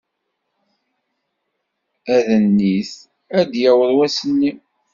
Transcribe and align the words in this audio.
Adennit 2.15 2.91
ad 3.37 3.45
d-yaweḍ 3.51 3.91
wass-nni. 3.97 4.51